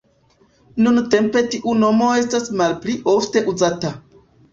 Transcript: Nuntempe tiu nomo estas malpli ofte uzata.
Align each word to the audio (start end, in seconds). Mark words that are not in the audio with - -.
Nuntempe 0.85 1.43
tiu 1.55 1.75
nomo 1.81 2.07
estas 2.21 2.47
malpli 2.63 2.95
ofte 3.13 3.45
uzata. 3.53 3.93